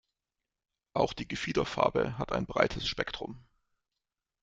[0.95, 3.37] Auch die Gefiederfarbe hat ein breites Spektrum.